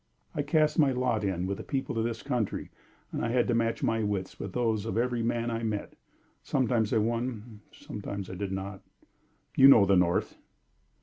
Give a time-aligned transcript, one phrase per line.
[0.33, 2.71] I cast my lot in with the people of this country,
[3.11, 5.95] and I had to match my wits with those of every man I met.
[6.41, 8.81] Sometimes I won, sometimes I did not.
[9.55, 10.39] You know the North."